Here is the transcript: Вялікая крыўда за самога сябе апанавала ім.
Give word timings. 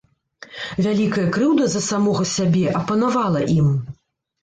Вялікая 0.85 1.27
крыўда 1.35 1.69
за 1.75 1.81
самога 1.91 2.23
сябе 2.35 2.67
апанавала 2.83 3.49
ім. 3.61 3.73